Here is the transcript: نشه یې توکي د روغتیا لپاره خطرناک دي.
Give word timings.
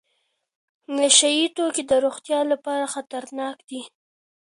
نشه 0.97 1.29
یې 1.37 1.45
توکي 1.55 1.83
د 1.87 1.91
روغتیا 2.05 2.39
لپاره 2.51 2.91
خطرناک 2.93 3.57
دي. 3.69 3.81